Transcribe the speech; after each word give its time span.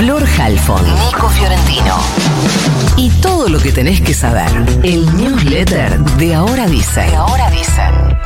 Flor 0.00 0.24
Halfon, 0.38 0.82
Nico 1.04 1.28
Fiorentino. 1.28 1.98
Y 2.96 3.10
todo 3.20 3.50
lo 3.50 3.58
que 3.58 3.70
tenés 3.70 4.00
que 4.00 4.14
saber. 4.14 4.48
El 4.82 5.04
newsletter 5.14 6.00
de 6.16 6.34
Ahora 6.34 6.66
Dice. 6.66 7.02
De 7.02 7.16
Ahora 7.16 7.50
Dicen. 7.50 8.16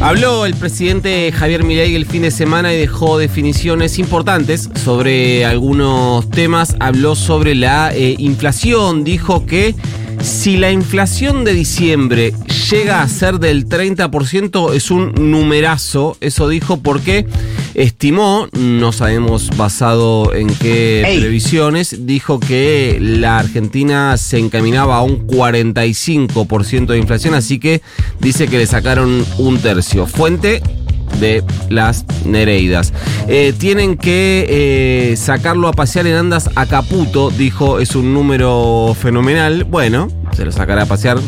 Habló 0.00 0.46
el 0.46 0.54
presidente 0.54 1.32
Javier 1.32 1.64
Milei 1.64 1.96
el 1.96 2.06
fin 2.06 2.22
de 2.22 2.30
semana 2.30 2.72
y 2.72 2.78
dejó 2.78 3.18
definiciones 3.18 3.98
importantes 3.98 4.70
sobre 4.84 5.44
algunos 5.44 6.30
temas. 6.30 6.76
Habló 6.78 7.16
sobre 7.16 7.56
la 7.56 7.92
eh, 7.92 8.14
inflación. 8.16 9.02
Dijo 9.02 9.44
que 9.44 9.74
si 10.22 10.56
la 10.56 10.70
inflación 10.70 11.44
de 11.44 11.52
diciembre 11.54 12.34
llega 12.70 13.02
a 13.02 13.08
ser 13.08 13.38
del 13.38 13.68
30% 13.68 14.74
es 14.74 14.90
un 14.90 15.12
numerazo. 15.30 16.16
Eso 16.20 16.48
dijo 16.48 16.78
porque 16.78 17.26
estimó, 17.74 18.48
no 18.52 18.92
sabemos 18.92 19.50
basado 19.56 20.34
en 20.34 20.48
qué 20.48 21.02
Ey. 21.06 21.20
previsiones, 21.20 22.06
dijo 22.06 22.38
que 22.40 22.98
la 23.00 23.38
Argentina 23.38 24.16
se 24.16 24.38
encaminaba 24.38 24.96
a 24.96 25.02
un 25.02 25.26
45% 25.26 26.86
de 26.86 26.98
inflación, 26.98 27.34
así 27.34 27.58
que 27.58 27.80
dice 28.20 28.48
que 28.48 28.58
le 28.58 28.66
sacaron 28.66 29.24
un 29.38 29.58
tercio. 29.58 30.06
Fuente 30.06 30.62
de 31.18 31.42
las 31.68 32.04
Nereidas. 32.24 32.92
Eh, 33.28 33.54
tienen 33.56 33.96
que 33.96 34.46
eh, 34.48 35.16
sacarlo 35.16 35.68
a 35.68 35.72
pasear 35.72 36.06
en 36.06 36.16
andas 36.16 36.50
a 36.54 36.66
Caputo, 36.66 37.30
dijo, 37.30 37.78
es 37.80 37.96
un 37.96 38.14
número 38.14 38.94
fenomenal. 39.00 39.64
Bueno, 39.64 40.08
se 40.32 40.44
lo 40.44 40.52
sacará 40.52 40.82
a 40.82 40.86
pasear 40.86 41.18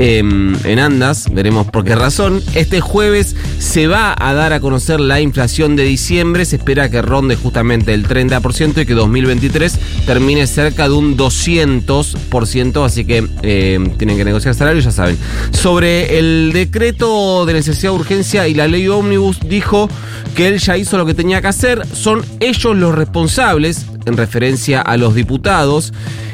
em, 0.00 0.56
en 0.64 0.78
andas, 0.78 1.28
veremos 1.30 1.66
por 1.66 1.84
qué 1.84 1.94
razón. 1.94 2.42
Este 2.54 2.80
jueves 2.80 3.36
se 3.58 3.86
va 3.86 4.16
a 4.18 4.32
dar 4.32 4.54
a 4.54 4.60
conocer 4.60 4.98
la 4.98 5.20
inflación 5.20 5.76
de 5.76 5.84
diciembre, 5.84 6.46
se 6.46 6.56
espera 6.56 6.90
que 6.90 7.02
ronde 7.02 7.36
justamente 7.36 7.92
el 7.92 8.08
30% 8.08 8.82
y 8.82 8.86
que 8.86 8.94
2023 8.94 9.78
termine 10.06 10.46
cerca 10.46 10.88
de 10.88 10.94
un 10.94 11.16
200%, 11.16 12.84
así 12.84 13.04
que 13.04 13.28
em, 13.42 13.90
tienen 13.98 14.16
que 14.16 14.24
negociar 14.24 14.54
salarios, 14.54 14.84
ya 14.84 14.90
saben. 14.90 15.18
Sobre 15.50 16.18
el 16.18 16.52
decreto 16.54 17.44
de 17.44 17.52
necesidad 17.52 17.92
de 17.92 17.98
urgencia 17.98 18.48
y 18.48 18.54
la 18.54 18.66
ley 18.66 18.88
ómnibus, 18.88 19.38
dijo 19.40 19.90
que 20.34 20.48
él 20.48 20.58
ya 20.58 20.78
hizo 20.78 20.96
lo 20.96 21.04
que 21.04 21.14
tenía 21.14 21.42
que 21.42 21.48
hacer, 21.48 21.86
son 21.92 22.24
ellos 22.40 22.74
los 22.74 22.94
responsables, 22.94 23.86
en 24.06 24.16
referencia 24.16 24.80
a 24.80 24.96
los 24.96 25.14
diputados. 25.14 25.92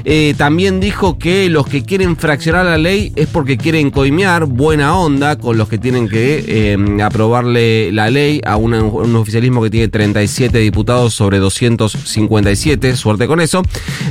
Eh, 0.08 0.34
también 0.38 0.78
dijo 0.78 1.18
que 1.18 1.48
los 1.48 1.66
que 1.66 1.82
quieren 1.82 2.16
fraccionar 2.16 2.64
la 2.64 2.78
ley 2.78 3.12
es 3.16 3.26
porque 3.26 3.56
quieren 3.56 3.90
coimear 3.90 4.44
buena 4.44 4.96
onda 4.96 5.36
con 5.36 5.58
los 5.58 5.68
que 5.68 5.78
tienen 5.78 6.08
que 6.08 6.44
eh, 6.46 7.02
aprobarle 7.02 7.90
la 7.90 8.08
ley 8.08 8.40
a 8.46 8.56
un 8.56 9.16
oficialismo 9.16 9.60
que 9.62 9.70
tiene 9.70 9.88
37 9.88 10.58
diputados 10.58 11.12
sobre 11.12 11.38
257. 11.38 12.94
Suerte 12.94 13.26
con 13.26 13.40
eso. 13.40 13.62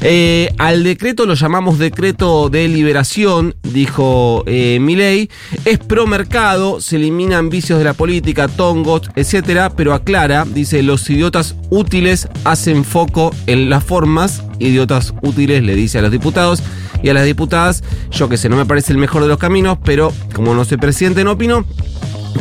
Eh, 0.02 0.54
al 0.58 0.84
decreto 0.84 1.26
lo 1.26 1.36
llamamos 1.36 1.80
decreto 1.80 2.50
de 2.50 2.68
liberación, 2.68 3.56
dijo 3.64 4.44
Milei. 4.46 5.30
Es 5.64 5.80
pro 5.80 6.08
mercado, 6.08 6.82
se 6.82 6.98
eliminan 6.98 7.50
vicios 7.50 7.80
de 7.80 7.86
la 7.86 7.94
política, 7.94 8.50
tongos, 8.50 9.04
etcétera, 9.16 9.70
pero 9.70 9.94
aclara, 9.94 10.46
dice, 10.46 10.84
los 10.84 11.10
idiotas 11.10 11.56
útiles 11.70 12.28
hacen 12.44 12.84
foco 12.84 13.32
en 13.48 13.70
las 13.70 13.84
formas, 13.84 14.44
idiotas 14.60 15.14
útiles 15.22 15.64
le 15.64 15.76
dice 15.76 16.00
a 16.00 16.02
los 16.02 16.12
diputados 16.12 16.64
y 17.04 17.10
a 17.10 17.14
las 17.14 17.26
diputadas, 17.26 17.84
yo 18.12 18.30
que 18.30 18.38
sé, 18.38 18.50
no 18.50 18.58
me 18.58 18.66
parece 18.66 18.92
el 18.92 18.98
mejor 18.98 19.22
de 19.22 19.28
los 19.28 19.38
caminos, 19.38 19.78
pero 19.84 20.12
como 20.34 20.54
no 20.56 20.66
soy 20.66 20.78
presidente 20.78 21.24
no 21.24 21.34
opino. 21.34 21.66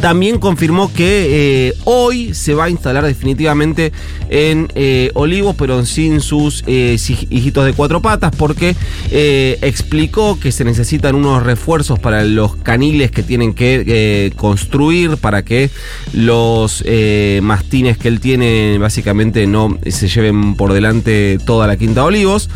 También 0.01 0.39
confirmó 0.39 0.93
que 0.93 1.69
eh, 1.69 1.75
hoy 1.85 2.35
se 2.35 2.53
va 2.55 2.65
a 2.65 2.71
instalar 2.71 3.05
definitivamente 3.05 3.93
en 4.29 4.69
eh, 4.75 5.11
Olivos, 5.15 5.55
pero 5.57 5.85
sin 5.87 6.21
sus 6.21 6.63
eh, 6.67 6.97
hij- 6.99 7.27
hijitos 7.31 7.65
de 7.65 7.73
cuatro 7.73 8.03
patas, 8.03 8.33
porque 8.37 8.75
explicó 9.63 10.39
que 10.39 10.53
se 10.53 10.65
necesitan 10.65 11.15
unos 11.15 11.43
refuerzos 11.43 11.99
para 11.99 12.25
los 12.25 12.57
caniles 12.57 13.11
que 13.11 13.23
tienen 13.23 13.55
que 13.55 14.33
construir 14.37 15.17
para 15.17 15.43
que 15.45 15.71
los 16.13 16.85
mastines 17.43 17.97
que 17.97 18.09
él 18.09 18.21
tiene 18.21 18.77
básicamente 18.79 19.47
no 19.47 19.79
se 19.87 20.09
lleven 20.09 20.55
por 20.57 20.73
delante 20.73 21.39
toda 21.47 21.67
la 21.67 21.77
Quinta 21.77 22.05
Olivos 22.05 22.51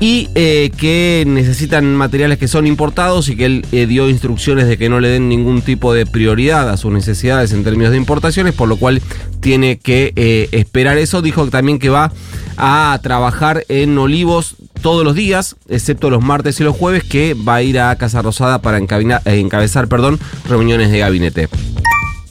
y 0.00 0.26
que 0.34 1.24
necesitan 1.26 1.94
materiales 1.96 2.38
que 2.38 2.48
son 2.48 2.66
importados 2.66 3.28
y 3.28 3.36
que 3.36 3.46
él 3.46 3.64
dio 3.88 4.08
instrucciones 4.08 4.68
de 4.68 4.78
que 4.78 4.88
no 4.88 5.00
le 5.00 5.08
den 5.08 5.28
ningún 5.28 5.62
tipo 5.62 5.92
de 5.92 6.06
prioridad. 6.06 6.68
a 6.70 6.75
sus 6.76 6.92
necesidades 6.92 7.52
en 7.52 7.64
términos 7.64 7.92
de 7.92 7.98
importaciones, 7.98 8.54
por 8.54 8.68
lo 8.68 8.76
cual 8.76 9.02
tiene 9.40 9.78
que 9.78 10.12
eh, 10.16 10.48
esperar 10.52 10.98
eso. 10.98 11.22
Dijo 11.22 11.46
también 11.48 11.78
que 11.78 11.88
va 11.88 12.12
a 12.56 12.98
trabajar 13.02 13.64
en 13.68 13.96
Olivos 13.98 14.56
todos 14.82 15.04
los 15.04 15.14
días, 15.14 15.56
excepto 15.68 16.10
los 16.10 16.22
martes 16.22 16.60
y 16.60 16.64
los 16.64 16.76
jueves, 16.76 17.04
que 17.04 17.34
va 17.34 17.56
a 17.56 17.62
ir 17.62 17.80
a 17.80 17.96
Casa 17.96 18.22
Rosada 18.22 18.62
para 18.62 18.78
eh, 18.78 19.20
encabezar 19.24 19.88
perdón, 19.88 20.18
reuniones 20.48 20.90
de 20.90 20.98
gabinete. 20.98 21.48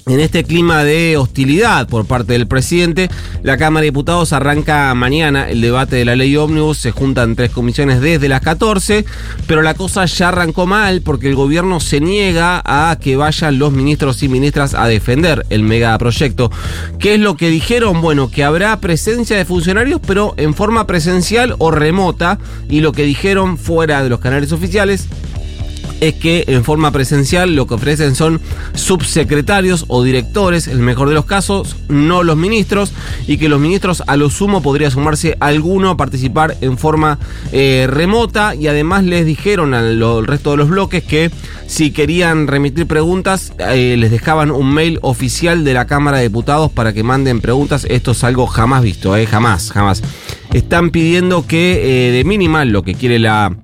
En 0.08 0.20
este 0.20 0.44
clima 0.44 0.84
de 0.84 1.18
hostilidad 1.18 1.88
por 1.88 2.06
parte 2.06 2.34
del 2.34 2.46
presidente, 2.46 3.10
la 3.42 3.58
Cámara 3.58 3.82
de 3.82 3.88
Diputados 3.88 4.34
arranca 4.34 4.94
mañana 4.94 5.50
el 5.50 5.62
debate 5.62 5.96
de 5.96 6.06
la 6.06 6.16
ley 6.16 6.38
ómnibus. 6.38 6.78
Se 6.78 6.92
juntan 6.92 7.36
tres 7.36 7.50
comisiones 7.50 8.02
desde 8.02 8.30
las 8.30 8.42
14, 8.42 9.04
pero 9.48 9.64
la 9.64 9.74
cosa 9.74 10.06
ya 10.06 10.30
arrancó 10.30 10.68
mal 10.68 11.02
porque 11.02 11.28
el 11.28 11.34
gobierno 11.34 11.80
se 11.80 12.02
niega 12.02 12.62
a 12.64 12.96
que 13.02 13.16
vayan 13.16 13.58
los 13.58 13.74
ministros 13.74 14.22
y 14.22 14.30
ministras 14.30 14.76
a 14.76 14.86
defender 14.86 15.44
el 15.50 15.64
megaproyecto. 15.64 16.52
¿Qué 17.00 17.16
es 17.16 17.20
lo 17.20 17.36
que 17.36 17.50
dijeron? 17.50 18.00
Bueno, 18.00 18.30
que 18.30 18.44
habrá 18.44 18.80
presencia 18.80 19.38
de 19.38 19.46
funcionarios, 19.46 20.02
pero 20.06 20.36
en 20.38 20.54
forma 20.54 20.86
presencial 20.86 21.56
o 21.58 21.72
remota. 21.72 22.38
Y 22.70 22.82
lo 22.82 22.92
que 22.92 23.06
dijeron 23.06 23.58
fuera 23.58 24.04
de 24.04 24.10
los 24.10 24.20
canales 24.20 24.52
oficiales 24.52 25.08
es 26.08 26.16
que 26.16 26.46
en 26.48 26.64
forma 26.64 26.92
presencial 26.92 27.56
lo 27.56 27.68
que 27.68 27.76
ofrecen 27.76 28.16
son 28.16 28.42
subsecretarios 28.74 29.86
o 29.88 30.04
directores, 30.04 30.68
el 30.68 30.80
mejor 30.80 31.10
de 31.10 31.16
los 31.16 31.26
casos, 31.26 31.78
no 31.90 32.24
los 32.24 32.38
ministros, 32.38 32.94
y 33.28 33.38
que 33.38 33.50
los 33.50 33.60
ministros 33.60 34.04
a 34.08 34.16
lo 34.16 34.30
sumo 34.30 34.62
podría 34.62 34.92
sumarse 34.92 35.38
alguno 35.40 35.92
a 35.92 35.98
participar 35.98 36.58
en 36.62 36.78
forma 36.78 37.20
eh, 37.52 37.88
remota, 37.90 38.56
y 38.56 38.68
además 38.68 39.04
les 39.04 39.26
dijeron 39.26 39.74
al 39.74 40.28
resto 40.28 40.52
de 40.52 40.58
los 40.58 40.70
bloques 40.70 41.04
que 41.04 41.32
si 41.68 41.92
querían 41.92 42.48
remitir 42.48 42.86
preguntas, 42.86 43.54
eh, 43.58 43.96
les 43.98 44.12
dejaban 44.12 44.52
un 44.52 44.72
mail 44.74 45.00
oficial 45.02 45.64
de 45.64 45.74
la 45.74 45.88
Cámara 45.88 46.18
de 46.18 46.24
Diputados 46.24 46.72
para 46.72 46.94
que 46.94 47.04
manden 47.04 47.42
preguntas. 47.42 47.86
Esto 47.90 48.12
es 48.12 48.24
algo 48.24 48.46
jamás 48.46 48.84
visto, 48.84 49.16
eh, 49.18 49.26
jamás, 49.26 49.72
jamás. 49.72 50.04
Están 50.54 50.92
pidiendo 50.92 51.46
que 51.48 52.08
eh, 52.08 52.12
de 52.12 52.24
mínima 52.24 52.66
lo 52.66 52.84
que 52.84 52.94
quiere 52.94 53.20
la 53.20 53.56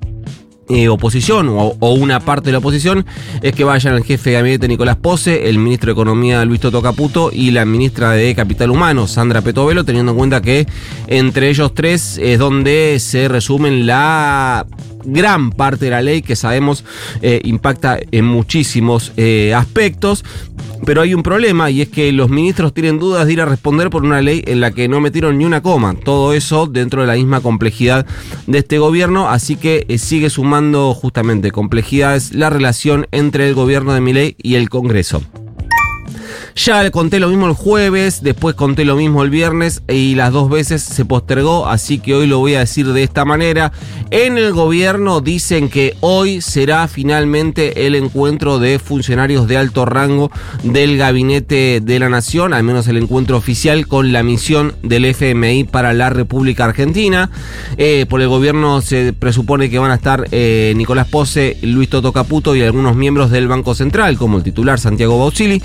eh, 0.74 0.90
oposición 0.90 1.48
o, 1.50 1.76
una 1.94 2.20
parte 2.20 2.48
de 2.48 2.52
la 2.54 2.58
oposición 2.60 3.06
es 3.42 3.54
que 3.54 3.64
vayan 3.64 3.96
el 3.96 4.04
jefe 4.04 4.30
de 4.30 4.36
gabinete 4.38 4.68
Nicolás 4.68 4.98
Pose, 4.98 5.50
el 5.50 5.58
ministro 5.58 5.88
de 5.88 5.94
Economía 5.94 6.46
Luis 6.46 6.62
Toto 6.62 6.82
Caputo 6.82 7.30
y 7.34 7.52
la 7.52 7.66
ministra 7.66 8.12
de 8.12 8.34
Capital 8.36 8.72
Humano 8.72 9.08
Sandra 9.08 9.42
Petovelo, 9.42 9.84
teniendo 9.84 10.12
en 10.14 10.18
cuenta 10.18 10.42
que 10.42 10.68
entre 11.08 11.50
ellos 11.50 11.74
tres 11.74 12.18
es 12.22 12.40
donde 12.40 12.98
se 13.00 13.28
resumen 13.28 13.86
la 13.86 14.66
gran 15.06 15.52
parte 15.52 15.86
de 15.86 15.92
la 15.92 16.02
ley 16.02 16.22
que 16.22 16.36
sabemos 16.36 16.84
eh, 17.22 17.42
impacta 17.44 18.00
en 18.12 18.26
muchísimos 18.26 19.12
eh, 19.18 19.54
aspectos. 19.54 20.24
Pero 20.86 21.02
hay 21.02 21.14
un 21.14 21.22
problema 21.22 21.70
y 21.70 21.82
es 21.82 21.90
que 21.90 22.12
los 22.12 22.30
ministros 22.30 22.74
tienen 22.74 22.98
dudas 22.98 23.28
de 23.28 23.34
ir 23.34 23.42
a 23.42 23.46
responder 23.46 23.92
por 23.92 24.04
una 24.04 24.20
ley 24.20 24.44
en 24.48 24.62
la 24.62 24.72
que 24.72 24.88
no 24.88 25.00
metieron 25.00 25.38
ni 25.38 25.46
una 25.46 25.62
coma. 25.62 25.94
Todo 25.94 26.34
eso 26.34 26.66
dentro 26.66 27.02
de 27.02 27.08
la 27.08 27.14
misma 27.14 27.40
complejidad 27.40 28.08
de 28.48 28.58
este 28.58 28.80
gobierno, 28.80 29.30
así 29.30 29.56
que 29.56 29.86
eh, 29.88 29.98
sigue 30.00 30.32
sumando 30.32 30.94
justamente 30.96 31.52
complejidades 31.52 32.34
la 32.34 32.50
relación 32.50 33.08
entre 33.12 33.48
el 33.48 33.54
gobierno 33.54 33.94
de 33.94 34.02
Milei 34.02 34.36
y 34.42 34.56
el 34.56 34.70
Congreso. 34.70 35.22
Ya 36.56 36.90
conté 36.92 37.20
lo 37.20 37.30
mismo 37.30 37.48
el 37.48 37.54
jueves, 37.54 38.22
después 38.22 38.56
conté 38.56 38.86
lo 38.86 38.96
mismo 38.96 39.24
el 39.24 39.30
viernes 39.30 39.82
y 39.88 40.16
las 40.16 40.32
dos 40.32 40.50
veces 40.50 40.82
se 40.82 41.06
postergó, 41.06 41.68
así 41.68 42.00
que 42.00 42.14
hoy 42.14 42.28
lo 42.28 42.40
voy 42.40 42.56
a 42.56 42.60
decir 42.60 42.88
de 42.92 43.04
esta 43.04 43.26
manera. 43.26 43.72
En 44.12 44.38
el 44.38 44.52
gobierno 44.52 45.22
dicen 45.22 45.70
que 45.70 45.96
hoy 46.02 46.42
será 46.42 46.90
finalmente 46.90 47.88
el 47.88 47.96
encuentro 47.96 48.60
de 48.60 48.80
funcionarios 48.80 49.48
de 49.48 49.58
alto 49.58 49.86
rango 49.86 50.30
del 50.64 50.98
gabinete 50.98 51.80
de 51.82 52.00
la 52.00 52.10
nación, 52.10 52.54
al 52.54 52.64
menos 52.64 52.88
el 52.88 52.98
encuentro 52.98 53.38
oficial 53.38 53.88
con 53.88 54.12
la 54.12 54.22
misión 54.22 54.76
del 54.84 55.06
FMI 55.06 55.64
para 55.64 55.94
la 55.94 56.10
República 56.10 56.66
Argentina. 56.66 57.30
Eh, 57.78 58.06
por 58.10 58.22
el 58.22 58.28
gobierno 58.28 58.82
se 58.82 59.14
presupone 59.14 59.70
que 59.70 59.80
van 59.80 59.92
a 59.92 59.96
estar 59.96 60.28
eh, 60.32 60.74
Nicolás 60.76 61.08
Pose, 61.08 61.58
Luis 61.62 61.90
Toto 61.90 62.12
Caputo 62.12 62.56
y 62.56 62.62
algunos 62.62 62.98
miembros 62.98 63.32
del 63.32 63.48
Banco 63.48 63.74
Central, 63.74 64.18
como 64.18 64.38
el 64.38 64.44
titular 64.44 64.80
Santiago 64.80 65.18
Bausili. 65.18 65.62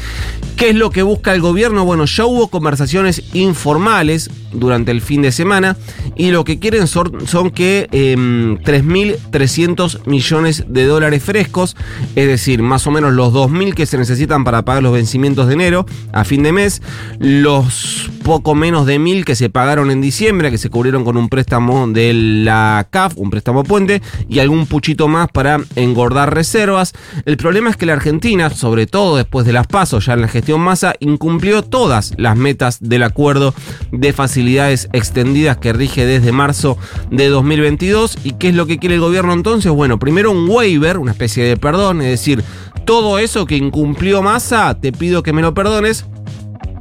¿Qué 0.56 0.70
es 0.70 0.75
lo 0.76 0.90
que 0.90 1.02
busca 1.02 1.34
el 1.34 1.40
gobierno? 1.40 1.84
Bueno, 1.84 2.04
ya 2.04 2.24
hubo 2.24 2.48
conversaciones 2.48 3.22
informales 3.34 4.30
durante 4.52 4.90
el 4.90 5.00
fin 5.00 5.22
de 5.22 5.32
semana 5.32 5.76
y 6.16 6.30
lo 6.30 6.44
que 6.44 6.58
quieren 6.58 6.86
son, 6.86 7.26
son 7.26 7.50
que 7.50 7.88
eh, 7.92 8.16
3.300 8.16 10.06
millones 10.06 10.64
de 10.68 10.84
dólares 10.84 11.22
frescos, 11.22 11.76
es 12.14 12.26
decir, 12.26 12.62
más 12.62 12.86
o 12.86 12.90
menos 12.90 13.12
los 13.12 13.32
2.000 13.32 13.74
que 13.74 13.86
se 13.86 13.98
necesitan 13.98 14.44
para 14.44 14.64
pagar 14.64 14.82
los 14.82 14.92
vencimientos 14.92 15.48
de 15.48 15.54
enero 15.54 15.86
a 16.12 16.24
fin 16.24 16.42
de 16.42 16.52
mes, 16.52 16.82
los 17.18 18.10
poco 18.22 18.54
menos 18.54 18.86
de 18.86 18.98
1.000 18.98 19.24
que 19.24 19.36
se 19.36 19.50
pagaron 19.50 19.90
en 19.90 20.00
diciembre, 20.00 20.50
que 20.50 20.58
se 20.58 20.70
cubrieron 20.70 21.04
con 21.04 21.16
un 21.16 21.28
préstamo 21.28 21.86
de 21.86 22.12
la 22.12 22.88
CAF, 22.90 23.16
un 23.16 23.30
préstamo 23.30 23.62
puente, 23.62 24.02
y 24.28 24.40
algún 24.40 24.66
puchito 24.66 25.06
más 25.06 25.28
para 25.28 25.60
engordar 25.76 26.34
reservas. 26.34 26.92
El 27.24 27.36
problema 27.36 27.70
es 27.70 27.76
que 27.76 27.86
la 27.86 27.92
Argentina, 27.92 28.50
sobre 28.50 28.86
todo 28.86 29.16
después 29.16 29.46
de 29.46 29.52
las 29.52 29.66
pasos 29.66 30.06
ya 30.06 30.14
en 30.14 30.22
la 30.22 30.28
gestión 30.28 30.60
masa, 30.66 30.94
incumplió 31.00 31.62
todas 31.62 32.12
las 32.18 32.36
metas 32.36 32.78
del 32.80 33.02
acuerdo 33.02 33.54
de 33.92 34.12
facilidades 34.12 34.88
extendidas 34.92 35.56
que 35.56 35.72
rige 35.72 36.04
desde 36.04 36.32
marzo 36.32 36.76
de 37.10 37.28
2022. 37.30 38.18
¿Y 38.24 38.32
qué 38.32 38.50
es 38.50 38.54
lo 38.54 38.66
que 38.66 38.78
quiere 38.78 38.96
el 38.96 39.00
gobierno 39.00 39.32
entonces? 39.32 39.72
Bueno, 39.72 39.98
primero 39.98 40.30
un 40.30 40.48
waiver, 40.48 40.98
una 40.98 41.12
especie 41.12 41.44
de 41.44 41.56
perdón, 41.56 42.02
es 42.02 42.08
decir, 42.08 42.44
todo 42.84 43.18
eso 43.18 43.46
que 43.46 43.56
incumplió 43.56 44.22
masa, 44.22 44.78
te 44.78 44.92
pido 44.92 45.22
que 45.22 45.32
me 45.32 45.42
lo 45.42 45.54
perdones 45.54 46.04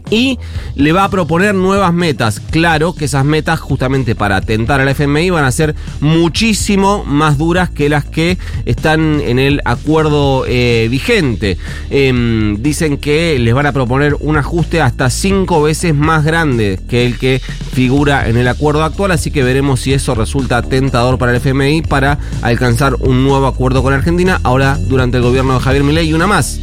y 0.10 0.40
le 0.76 0.92
va 0.92 1.06
a 1.06 1.10
proponer 1.10 1.56
nuevas 1.56 1.94
metas. 1.94 2.40
Claro 2.40 2.94
que 2.94 3.06
esas 3.06 3.26
metas, 3.26 3.60
justamente 3.60 4.16
para 4.16 4.38
atentar 4.38 4.82
al 4.82 4.90
FMI, 4.90 5.30
van 5.30 5.46
a 5.46 5.52
ser 5.52 5.76
muchísimo 6.00 7.04
más 7.06 7.38
duras 7.38 7.70
que 7.70 7.90
las 7.90 8.06
que 8.06 8.38
están 8.66 9.22
en 9.22 9.40
el 9.40 9.62
acuerdo 9.66 10.46
eh, 10.48 10.88
vigente. 10.90 11.58
Eh, 11.90 12.56
dicen 12.60 12.98
que 12.98 13.38
les 13.40 13.54
van 13.54 13.66
a 13.66 13.72
proponer 13.72 14.16
un 14.20 14.38
ajuste 14.38 14.82
hasta 14.82 15.10
cinco 15.10 15.62
veces 15.62 15.96
más 15.96 16.24
grande 16.24 16.80
que 16.88 17.06
el 17.06 17.18
que 17.18 17.42
figura 17.74 18.30
en 18.30 18.38
el 18.38 18.48
acuerdo 18.48 18.84
actual, 18.84 19.12
así 19.12 19.32
que 19.32 19.44
veremos 19.44 19.82
si 19.82 19.94
eso 19.94 20.16
resulta 20.16 20.62
tentador 20.62 21.18
para 21.18 21.32
el 21.32 21.38
FMI 21.38 21.82
para 21.82 22.18
alcanzar 22.42 22.96
un 22.96 23.24
nuevo 23.24 23.48
acuerdo 23.48 23.84
con 23.84 23.94
Argentina, 23.94 24.40
ahora 24.44 24.78
durante 24.88 25.18
el 25.18 25.24
gobierno 25.24 25.56
de 25.56 25.60
Javier 25.60 25.84
Milei 25.84 26.10
y 26.10 26.14
una 26.14 26.28
más 26.28 26.60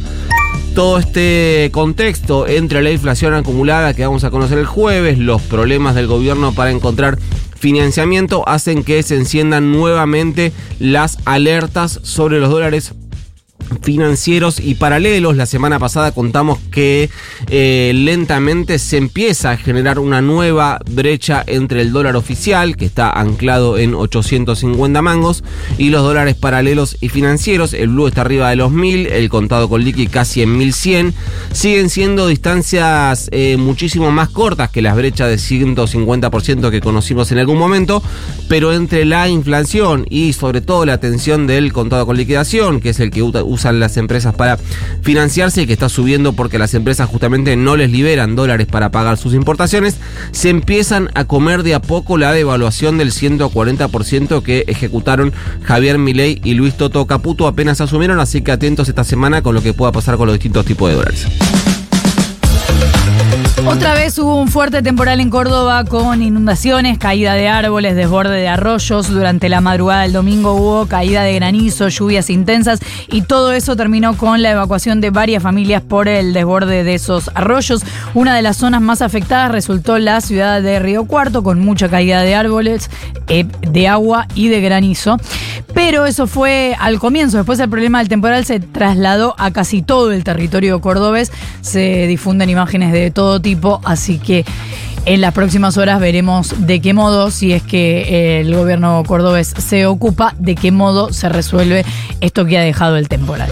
todo 0.73 0.97
este 0.97 1.69
contexto 1.71 2.47
entre 2.47 2.81
la 2.81 2.89
inflación 2.89 3.35
acumulada 3.35 3.93
que 3.93 4.05
vamos 4.05 4.23
a 4.23 4.31
conocer 4.31 4.57
el 4.57 4.65
jueves, 4.65 5.19
los 5.19 5.41
problemas 5.41 5.93
del 5.93 6.07
gobierno 6.07 6.53
para 6.53 6.71
encontrar 6.71 7.19
financiamiento, 7.55 8.47
hacen 8.47 8.83
que 8.83 9.03
se 9.03 9.15
enciendan 9.15 9.71
nuevamente 9.71 10.51
las 10.79 11.19
alertas 11.25 11.99
sobre 12.03 12.39
los 12.39 12.49
dólares 12.49 12.93
financieros 13.81 14.59
y 14.59 14.75
paralelos. 14.75 15.35
La 15.35 15.45
semana 15.45 15.79
pasada 15.79 16.11
contamos 16.11 16.59
que 16.71 17.09
eh, 17.49 17.91
lentamente 17.95 18.79
se 18.79 18.97
empieza 18.97 19.51
a 19.51 19.57
generar 19.57 19.99
una 19.99 20.21
nueva 20.21 20.79
brecha 20.89 21.43
entre 21.45 21.81
el 21.81 21.91
dólar 21.91 22.15
oficial, 22.15 22.75
que 22.77 22.85
está 22.85 23.11
anclado 23.11 23.77
en 23.77 23.95
850 23.95 25.01
mangos, 25.01 25.43
y 25.77 25.89
los 25.89 26.03
dólares 26.03 26.35
paralelos 26.35 26.97
y 27.01 27.09
financieros. 27.09 27.73
El 27.73 27.89
blue 27.89 28.07
está 28.07 28.21
arriba 28.21 28.49
de 28.49 28.55
los 28.55 28.71
1000, 28.71 29.07
el 29.07 29.29
contado 29.29 29.69
con 29.69 29.83
liqui 29.83 30.07
casi 30.07 30.41
en 30.41 30.57
1100. 30.57 31.13
Siguen 31.51 31.89
siendo 31.89 32.27
distancias 32.27 33.29
eh, 33.31 33.57
muchísimo 33.57 34.11
más 34.11 34.29
cortas 34.29 34.69
que 34.69 34.81
las 34.81 34.95
brechas 34.95 35.29
de 35.29 35.35
150% 35.35 36.71
que 36.71 36.81
conocimos 36.81 37.31
en 37.31 37.37
algún 37.37 37.57
momento, 37.57 38.03
pero 38.47 38.73
entre 38.73 39.05
la 39.05 39.29
inflación 39.29 40.05
y 40.09 40.33
sobre 40.33 40.61
todo 40.61 40.85
la 40.85 40.99
tensión 40.99 41.47
del 41.47 41.73
contado 41.73 42.05
con 42.05 42.17
liquidación, 42.17 42.79
que 42.79 42.89
es 42.89 42.99
el 42.99 43.11
que 43.11 43.21
usan 43.63 43.79
las 43.79 43.95
empresas 43.95 44.35
para 44.35 44.57
financiarse 45.01 45.61
y 45.61 45.67
que 45.67 45.73
está 45.73 45.87
subiendo 45.87 46.33
porque 46.33 46.59
las 46.59 46.73
empresas 46.73 47.07
justamente 47.07 47.55
no 47.55 47.77
les 47.77 47.89
liberan 47.89 48.35
dólares 48.35 48.67
para 48.67 48.91
pagar 48.91 49.17
sus 49.17 49.33
importaciones, 49.33 49.95
se 50.31 50.49
empiezan 50.49 51.09
a 51.13 51.23
comer 51.23 51.63
de 51.63 51.73
a 51.73 51.81
poco 51.81 52.17
la 52.17 52.33
devaluación 52.33 52.97
del 52.97 53.11
140% 53.11 54.43
que 54.43 54.65
ejecutaron 54.67 55.31
Javier 55.63 55.97
Milei 55.97 56.41
y 56.43 56.55
Luis 56.55 56.75
Toto 56.75 57.05
Caputo 57.07 57.47
apenas 57.47 57.79
asumieron, 57.79 58.19
así 58.19 58.41
que 58.41 58.51
atentos 58.51 58.89
esta 58.89 59.05
semana 59.05 59.41
con 59.41 59.55
lo 59.55 59.63
que 59.63 59.73
pueda 59.73 59.93
pasar 59.93 60.17
con 60.17 60.27
los 60.27 60.35
distintos 60.35 60.65
tipos 60.65 60.89
de 60.89 60.95
dólares. 60.95 61.27
Otra 63.73 63.95
vez 63.95 64.19
hubo 64.19 64.35
un 64.35 64.49
fuerte 64.49 64.83
temporal 64.83 65.19
en 65.19 65.31
Córdoba 65.31 65.83
con 65.83 66.21
inundaciones, 66.21 66.99
caída 66.99 67.33
de 67.33 67.47
árboles, 67.47 67.95
desborde 67.95 68.39
de 68.39 68.47
arroyos. 68.47 69.09
Durante 69.09 69.49
la 69.49 69.61
madrugada 69.61 70.03
del 70.03 70.13
domingo 70.13 70.53
hubo 70.53 70.85
caída 70.85 71.23
de 71.23 71.33
granizo, 71.33 71.87
lluvias 71.87 72.29
intensas 72.29 72.81
y 73.07 73.23
todo 73.23 73.51
eso 73.51 73.75
terminó 73.75 74.15
con 74.15 74.43
la 74.43 74.51
evacuación 74.51 75.01
de 75.01 75.09
varias 75.09 75.41
familias 75.41 75.81
por 75.81 76.07
el 76.07 76.33
desborde 76.33 76.83
de 76.83 76.93
esos 76.93 77.31
arroyos. 77.33 77.81
Una 78.13 78.35
de 78.35 78.43
las 78.43 78.57
zonas 78.57 78.79
más 78.79 79.01
afectadas 79.01 79.51
resultó 79.51 79.97
la 79.97 80.21
ciudad 80.21 80.61
de 80.61 80.77
Río 80.77 81.05
Cuarto 81.05 81.41
con 81.41 81.59
mucha 81.59 81.89
caída 81.89 82.21
de 82.21 82.35
árboles, 82.35 82.91
eh, 83.27 83.47
de 83.61 83.87
agua 83.87 84.27
y 84.35 84.49
de 84.49 84.61
granizo. 84.61 85.17
Pero 85.85 86.05
eso 86.05 86.27
fue 86.27 86.77
al 86.79 86.97
comienzo. 86.97 87.35
Después 87.35 87.59
el 87.59 87.69
problema 87.69 87.99
del 87.99 88.07
temporal 88.07 88.45
se 88.45 88.61
trasladó 88.61 89.35
a 89.37 89.51
casi 89.51 89.81
todo 89.81 90.13
el 90.13 90.23
territorio 90.23 90.79
cordobés. 90.79 91.29
Se 91.59 92.07
difunden 92.07 92.49
imágenes 92.49 92.93
de 92.93 93.11
todo 93.11 93.41
tipo, 93.41 93.81
así 93.83 94.17
que 94.17 94.45
en 95.05 95.19
las 95.19 95.33
próximas 95.33 95.75
horas 95.75 95.99
veremos 95.99 96.65
de 96.65 96.79
qué 96.79 96.93
modo, 96.93 97.31
si 97.31 97.51
es 97.51 97.63
que 97.63 98.39
el 98.39 98.55
gobierno 98.55 99.03
cordobés 99.05 99.53
se 99.57 99.85
ocupa, 99.85 100.33
de 100.39 100.55
qué 100.55 100.71
modo 100.71 101.11
se 101.11 101.27
resuelve 101.27 101.83
esto 102.21 102.45
que 102.45 102.57
ha 102.57 102.61
dejado 102.61 102.95
el 102.95 103.09
temporal. 103.09 103.51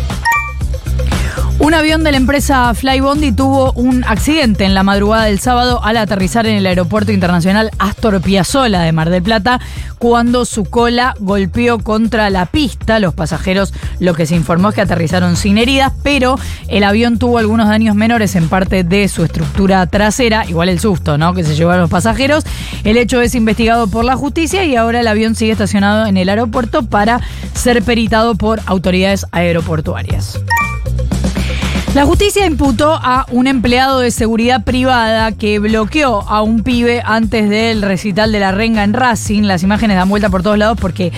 Un 1.64 1.76
avión 1.76 2.04
de 2.04 2.12
la 2.12 2.18
empresa 2.18 2.74
Flybondi 2.74 3.34
tuvo 3.34 3.72
un 3.74 4.04
accidente 4.04 4.66
en 4.66 4.74
la 4.74 4.82
madrugada 4.82 5.26
del 5.26 5.40
sábado 5.40 5.80
al 5.84 5.96
aterrizar 5.96 6.48
en 6.48 6.56
el 6.56 6.66
aeropuerto 6.66 7.12
internacional 7.12 7.70
Astor 7.78 8.20
Piazzolla 8.20 8.82
de 8.82 8.92
Mar 8.92 9.12
del 9.12 9.22
Plata 9.22 9.62
cuando 10.00 10.46
su 10.46 10.66
cola 10.66 11.14
golpeó 11.20 11.78
contra 11.78 12.32
la 12.32 12.48
pista. 12.48 13.00
Los 13.00 13.14
pasajeros 13.14 13.76
lo 14.00 14.16
que 14.16 14.26
se 14.26 14.36
informó 14.36 14.70
es 14.70 14.76
que 14.76 14.82
aterrizaron 14.82 15.36
sin 15.38 15.60
heridas, 15.60 15.94
pero 16.02 16.36
el 16.68 16.84
avión 16.84 17.20
tuvo 17.20 17.38
algunos 17.38 17.68
daños 17.68 17.96
menores 17.96 18.36
en 18.36 18.50
parte 18.50 18.84
de 18.84 19.08
su 19.08 19.24
estructura 19.24 19.86
trasera, 19.86 20.48
igual 20.48 20.68
el 20.68 20.80
susto, 20.80 21.20
¿no? 21.20 21.36
Que 21.36 21.44
se 21.44 21.56
llevaron 21.56 21.82
los 21.82 21.92
pasajeros. 21.92 22.44
El 22.84 22.98
hecho 22.98 23.22
es 23.22 23.36
investigado 23.36 23.86
por 23.86 24.04
la 24.04 24.16
justicia 24.16 24.66
y 24.66 24.76
ahora 24.76 25.02
el 25.02 25.08
avión 25.08 25.36
sigue 25.36 25.52
estacionado 25.52 26.08
en 26.08 26.18
el 26.18 26.28
aeropuerto 26.28 26.82
para 26.82 27.22
ser 27.54 27.84
peritado 27.84 28.34
por 28.34 28.62
autoridades 28.66 29.28
aeroportuarias. 29.32 30.42
La 31.94 32.06
justicia 32.06 32.46
imputó 32.46 32.94
a 32.94 33.26
un 33.32 33.48
empleado 33.48 34.00
de 34.00 34.12
seguridad 34.12 34.64
privada 34.64 35.34
que 35.34 35.60
bloqueó 35.60 36.22
a 36.22 36.42
un 36.42 36.64
pibe 36.64 37.02
antes 37.04 37.50
del 37.50 37.82
recital 37.82 38.32
de 38.32 38.40
la 38.40 38.54
renga 38.54 38.86
en 38.86 38.94
Racing. 38.94 39.42
Las 39.42 39.62
imágenes 39.62 39.98
dan 39.98 40.08
vuelta 40.08 40.30
por 40.30 40.42
todos 40.42 40.58
lados 40.58 40.78
porque 40.80 41.12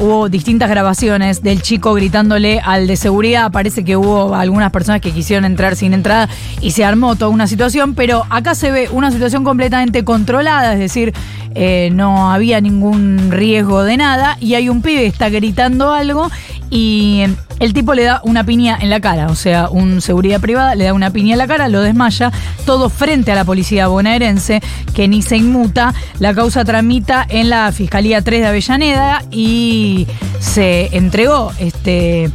hubo 0.00 0.30
distintas 0.30 0.70
grabaciones 0.70 1.42
del 1.42 1.60
chico 1.60 1.92
gritándole 1.92 2.58
al 2.64 2.86
de 2.86 2.96
seguridad. 2.96 3.52
Parece 3.52 3.84
que 3.84 3.98
hubo 3.98 4.34
algunas 4.34 4.72
personas 4.72 5.02
que 5.02 5.12
quisieron 5.12 5.44
entrar 5.44 5.76
sin 5.76 5.92
entrada 5.92 6.30
y 6.62 6.70
se 6.70 6.86
armó 6.86 7.14
toda 7.16 7.30
una 7.30 7.46
situación, 7.46 7.94
pero 7.94 8.24
acá 8.30 8.54
se 8.54 8.70
ve 8.70 8.88
una 8.90 9.10
situación 9.10 9.44
completamente 9.44 10.04
controlada, 10.04 10.72
es 10.72 10.78
decir, 10.78 11.12
eh, 11.54 11.90
no 11.92 12.30
había 12.32 12.60
ningún 12.60 13.30
riesgo 13.30 13.82
de 13.82 13.96
nada 13.96 14.36
y 14.40 14.54
hay 14.54 14.68
un 14.68 14.82
pibe 14.82 15.00
que 15.00 15.06
está 15.06 15.28
gritando 15.28 15.92
algo 15.92 16.30
y 16.70 17.24
el 17.60 17.72
tipo 17.72 17.94
le 17.94 18.04
da 18.04 18.20
una 18.24 18.44
piña 18.44 18.78
en 18.80 18.90
la 18.90 19.00
cara, 19.00 19.28
o 19.28 19.34
sea, 19.34 19.68
un 19.68 20.00
seguridad 20.00 20.40
privada 20.40 20.74
le 20.74 20.84
da 20.84 20.92
una 20.92 21.10
piña 21.10 21.32
en 21.32 21.38
la 21.38 21.46
cara, 21.46 21.68
lo 21.68 21.80
desmaya, 21.80 22.30
todo 22.66 22.88
frente 22.88 23.32
a 23.32 23.34
la 23.34 23.44
policía 23.44 23.88
bonaerense, 23.88 24.60
que 24.94 25.08
ni 25.08 25.22
se 25.22 25.36
inmuta. 25.36 25.94
La 26.20 26.34
causa 26.34 26.64
tramita 26.64 27.26
en 27.28 27.50
la 27.50 27.72
Fiscalía 27.72 28.22
3 28.22 28.42
de 28.42 28.46
Avellaneda 28.46 29.22
y 29.30 30.06
se 30.40 30.96
entregó 30.96 31.52
este 31.58 32.30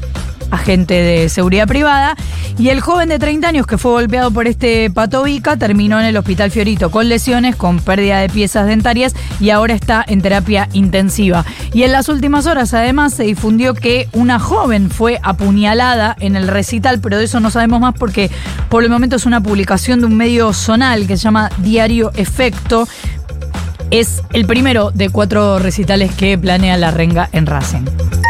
agente 0.53 0.93
de 0.93 1.29
seguridad 1.29 1.67
privada. 1.67 2.15
Y 2.57 2.69
el 2.69 2.81
joven 2.81 3.09
de 3.09 3.17
30 3.17 3.47
años 3.47 3.65
que 3.65 3.77
fue 3.77 3.91
golpeado 3.91 4.29
por 4.31 4.47
este 4.47 4.91
patovica 4.91 5.57
terminó 5.57 5.99
en 5.99 6.05
el 6.05 6.15
hospital 6.15 6.51
Fiorito 6.51 6.91
con 6.91 7.09
lesiones, 7.09 7.55
con 7.55 7.79
pérdida 7.79 8.19
de 8.19 8.29
piezas 8.29 8.67
dentarias 8.67 9.15
y 9.39 9.49
ahora 9.49 9.73
está 9.73 10.05
en 10.07 10.21
terapia 10.21 10.69
intensiva. 10.73 11.45
Y 11.73 11.83
en 11.83 11.91
las 11.91 12.09
últimas 12.09 12.45
horas 12.45 12.73
además 12.73 13.13
se 13.13 13.23
difundió 13.23 13.73
que 13.73 14.07
una 14.13 14.39
joven 14.39 14.91
fue 14.91 15.19
apuñalada 15.23 16.15
en 16.19 16.35
el 16.35 16.47
recital, 16.47 16.99
pero 16.99 17.17
de 17.17 17.25
eso 17.25 17.39
no 17.39 17.49
sabemos 17.49 17.79
más 17.79 17.95
porque 17.97 18.29
por 18.69 18.83
el 18.83 18.89
momento 18.89 19.15
es 19.15 19.25
una 19.25 19.41
publicación 19.41 19.99
de 19.99 20.05
un 20.05 20.15
medio 20.15 20.53
zonal 20.53 21.07
que 21.07 21.17
se 21.17 21.23
llama 21.23 21.49
Diario 21.57 22.11
Efecto. 22.15 22.87
Es 23.89 24.21
el 24.33 24.45
primero 24.45 24.91
de 24.91 25.09
cuatro 25.09 25.59
recitales 25.59 26.13
que 26.13 26.37
planea 26.37 26.77
la 26.77 26.91
renga 26.91 27.29
en 27.31 27.45
Racing. 27.45 28.22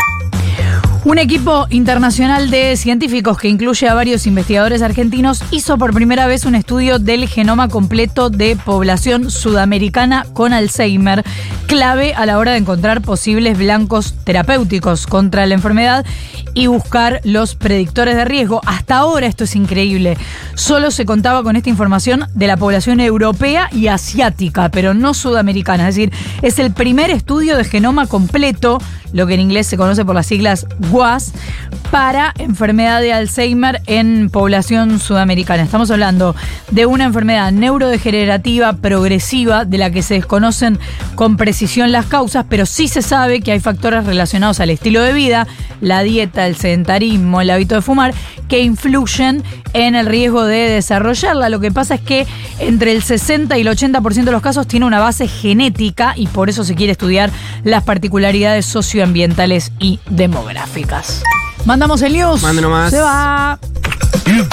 Un 1.06 1.18
equipo 1.18 1.68
internacional 1.70 2.50
de 2.50 2.78
científicos 2.78 3.38
que 3.38 3.50
incluye 3.50 3.90
a 3.90 3.94
varios 3.94 4.26
investigadores 4.26 4.82
argentinos 4.82 5.44
hizo 5.52 5.78
por 5.78 5.94
primera 5.94 6.28
vez 6.28 6.46
un 6.46 6.56
estudio 6.56 6.98
del 6.98 7.28
genoma 7.28 7.68
completo 7.68 8.30
de 8.30 8.56
población 8.56 9.30
sudamericana 9.30 10.26
con 10.32 10.54
Alzheimer, 10.54 11.26
clave 11.68 12.14
a 12.14 12.26
la 12.26 12.38
hora 12.38 12.54
de 12.54 12.60
encontrar 12.60 13.02
posibles 13.02 13.58
blancos 13.58 14.16
terapéuticos 14.24 15.06
contra 15.06 15.46
la 15.46 15.56
enfermedad 15.56 16.06
y 16.54 16.68
buscar 16.68 17.20
los 17.26 17.56
predictores 17.56 18.16
de 18.16 18.24
riesgo. 18.24 18.62
Hasta 18.66 18.98
ahora 18.98 19.28
esto 19.28 19.44
es 19.44 19.58
increíble. 19.58 20.18
Solo 20.56 20.90
se 20.90 21.06
contaba 21.06 21.44
con 21.44 21.58
esta 21.58 21.70
información 21.70 22.28
de 22.34 22.48
la 22.48 22.56
población 22.56 23.02
europea 23.02 23.68
y 23.74 23.88
asiática, 23.88 24.70
pero 24.70 24.94
no 24.94 25.14
sudamericana. 25.14 25.90
Es 25.90 25.96
decir, 25.96 26.14
es 26.42 26.60
el 26.60 26.72
primer 26.72 27.10
estudio 27.10 27.58
de 27.58 27.66
genoma 27.66 28.08
completo, 28.08 28.80
lo 29.14 29.26
que 29.28 29.36
en 29.36 29.40
inglés 29.40 29.68
se 29.68 29.78
conoce 29.78 30.04
por 30.04 30.16
las 30.16 30.26
siglas 30.26 30.68
WAS, 30.92 31.32
para 31.92 32.34
enfermedad 32.40 33.02
de 33.02 33.14
Alzheimer 33.14 33.82
en 33.86 34.32
población 34.32 35.00
sudamericana. 35.00 35.62
Estamos 35.62 35.92
hablando 35.92 36.36
de 36.72 36.88
una 36.88 37.06
enfermedad 37.06 37.52
neurodegenerativa 37.52 38.74
progresiva 38.74 39.64
de 39.64 39.78
la 39.78 39.92
que 39.92 40.02
se 40.02 40.16
desconocen 40.16 40.80
con 41.14 41.38
precisión 41.38 41.92
las 41.92 42.08
causas, 42.08 42.46
pero 42.50 42.66
sí 42.66 42.88
se 42.88 43.04
sabe 43.04 43.42
que 43.42 43.52
hay 43.52 43.60
factores 43.60 44.06
relacionados 44.06 44.60
al 44.60 44.72
estilo 44.72 45.02
de 45.04 45.14
vida, 45.14 45.48
la 45.82 46.02
dieta, 46.02 46.48
el 46.48 46.56
sedentarismo, 46.56 47.42
el 47.42 47.52
hábito 47.52 47.76
de 47.76 47.82
fumar, 47.82 48.14
que 48.48 48.62
influyen 48.62 49.44
en 49.74 49.96
el 49.96 50.08
riesgo 50.08 50.46
de 50.46 50.70
desarrollarla. 50.70 51.50
Lo 51.50 51.60
que 51.60 51.72
pasa 51.72 51.96
es 51.96 52.02
que 52.02 52.26
entre 52.60 52.92
el 52.92 53.04
60 53.04 53.58
y 53.58 53.62
el 53.62 53.68
80% 53.68 54.24
de 54.24 54.32
los 54.32 54.42
casos 54.42 54.68
tiene 54.68 54.86
una 54.86 55.00
base 55.00 55.28
genética 55.28 56.14
y 56.16 56.28
por 56.28 56.50
eso 56.50 56.64
se 56.64 56.76
quiere 56.76 56.92
estudiar 56.92 57.30
las 57.64 57.84
particularidades 57.84 58.66
socioambientales 59.04 59.74
y 59.80 60.00
demográficas. 60.10 61.24
Mandamos 61.66 62.02
el 62.04 62.14
news. 62.14 62.42
Mande 62.42 62.62
nomás. 62.62 62.90
Se 62.92 63.02
va. 63.02 63.60